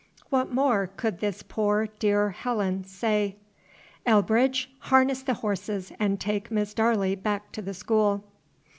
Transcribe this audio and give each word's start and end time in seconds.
What 0.31 0.51
more 0.51 0.87
could 0.87 1.19
this 1.19 1.43
poor, 1.43 1.85
dear 1.99 2.31
Helen 2.31 2.85
say? 2.85 3.35
"Elbridge, 4.03 4.67
harness 4.79 5.21
the 5.21 5.35
horses 5.35 5.91
and 5.99 6.19
take 6.19 6.49
Miss 6.49 6.73
Darley 6.73 7.13
back 7.13 7.51
to 7.51 7.61
the 7.61 7.75
school." 7.75 8.23